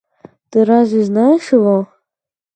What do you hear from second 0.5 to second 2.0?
разве знаешь его?